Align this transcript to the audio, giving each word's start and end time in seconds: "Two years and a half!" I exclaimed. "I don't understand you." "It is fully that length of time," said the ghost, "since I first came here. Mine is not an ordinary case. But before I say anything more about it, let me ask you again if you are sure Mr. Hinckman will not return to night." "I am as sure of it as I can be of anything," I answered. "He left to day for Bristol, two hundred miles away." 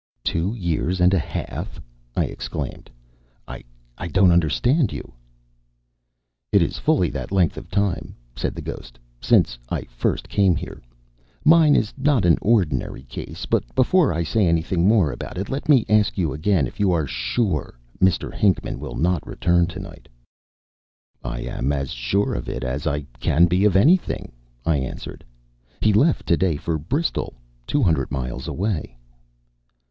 "Two 0.23 0.55
years 0.55 0.99
and 0.99 1.13
a 1.13 1.19
half!" 1.19 1.79
I 2.17 2.25
exclaimed. 2.25 2.89
"I 3.47 3.63
don't 4.07 4.31
understand 4.31 4.91
you." 4.91 5.13
"It 6.51 6.63
is 6.63 6.79
fully 6.79 7.11
that 7.11 7.31
length 7.31 7.55
of 7.55 7.69
time," 7.69 8.15
said 8.35 8.55
the 8.55 8.63
ghost, 8.63 8.97
"since 9.21 9.59
I 9.69 9.83
first 9.83 10.27
came 10.27 10.55
here. 10.55 10.81
Mine 11.45 11.75
is 11.75 11.93
not 11.99 12.25
an 12.25 12.39
ordinary 12.41 13.03
case. 13.03 13.45
But 13.45 13.63
before 13.75 14.11
I 14.11 14.23
say 14.23 14.47
anything 14.47 14.87
more 14.87 15.11
about 15.11 15.37
it, 15.37 15.49
let 15.49 15.69
me 15.69 15.85
ask 15.87 16.17
you 16.17 16.33
again 16.33 16.65
if 16.65 16.79
you 16.79 16.91
are 16.91 17.05
sure 17.05 17.77
Mr. 18.01 18.33
Hinckman 18.33 18.79
will 18.79 18.95
not 18.95 19.23
return 19.27 19.67
to 19.67 19.79
night." 19.79 20.07
"I 21.23 21.41
am 21.41 21.71
as 21.71 21.91
sure 21.91 22.33
of 22.33 22.49
it 22.49 22.63
as 22.63 22.87
I 22.87 23.05
can 23.19 23.45
be 23.45 23.65
of 23.65 23.75
anything," 23.75 24.31
I 24.65 24.77
answered. 24.77 25.23
"He 25.79 25.93
left 25.93 26.25
to 26.25 26.37
day 26.37 26.57
for 26.57 26.79
Bristol, 26.79 27.35
two 27.67 27.83
hundred 27.83 28.09
miles 28.09 28.47
away." 28.47 28.97